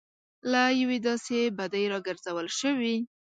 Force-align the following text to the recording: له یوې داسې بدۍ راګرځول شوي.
له 0.51 0.61
یوې 0.81 0.97
داسې 1.07 1.39
بدۍ 1.57 1.83
راګرځول 1.93 2.47
شوي. 2.59 2.95